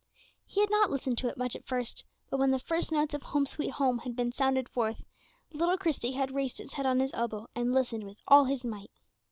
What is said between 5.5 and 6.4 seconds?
little Christie had